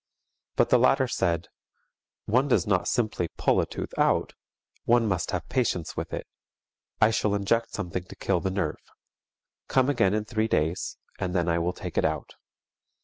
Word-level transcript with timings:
But 0.55 0.69
the 0.71 0.79
latter 0.79 1.07
said, 1.07 1.49
"One 2.25 2.47
does 2.47 2.65
not 2.65 2.87
simply 2.87 3.27
pull 3.37 3.61
a 3.61 3.67
tooth 3.67 3.93
out, 3.99 4.33
one 4.85 5.05
must 5.07 5.29
have 5.29 5.47
patience 5.47 5.95
with 5.95 6.11
it. 6.11 6.25
I 6.99 7.11
shall 7.11 7.35
inject 7.35 7.73
something 7.75 8.05
to 8.05 8.15
kill 8.15 8.39
the 8.39 8.49
nerve. 8.49 8.81
Come 9.67 9.89
again 9.91 10.15
in 10.15 10.25
three 10.25 10.47
days 10.47 10.97
and 11.19 11.35
then 11.35 11.47
I 11.47 11.59
will 11.59 11.73
take 11.73 11.99
it 11.99 12.03
out." 12.05 12.33